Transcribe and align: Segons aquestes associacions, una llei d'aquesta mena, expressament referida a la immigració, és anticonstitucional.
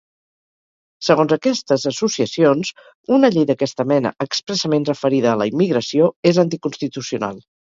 Segons 1.07 1.33
aquestes 1.35 1.85
associacions, 1.91 2.71
una 3.19 3.31
llei 3.35 3.45
d'aquesta 3.51 3.87
mena, 3.93 4.15
expressament 4.27 4.89
referida 4.91 5.33
a 5.35 5.39
la 5.43 5.49
immigració, 5.55 6.11
és 6.33 6.45
anticonstitucional. 6.47 7.41